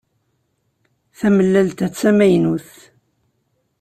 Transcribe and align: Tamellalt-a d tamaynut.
Tamellalt-a 1.19 1.87
d 1.91 1.93
tamaynut. 1.99 2.69